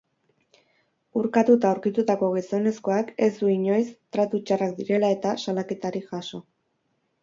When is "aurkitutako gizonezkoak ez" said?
1.73-3.31